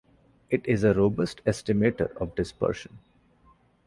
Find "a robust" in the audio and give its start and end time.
0.83-1.43